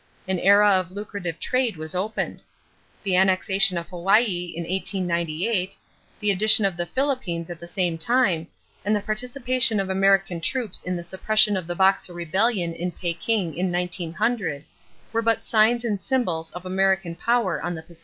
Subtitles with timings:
[0.27, 2.41] An era of lucrative trade was opened.
[3.03, 5.77] The annexation of Hawaii in 1898,
[6.19, 8.47] the addition of the Philippines at the same time,
[8.83, 13.55] and the participation of American troops in the suppression of the Boxer rebellion in Peking
[13.55, 14.63] in 1900,
[15.13, 17.99] were but signs and symbols of American power on the Pacific.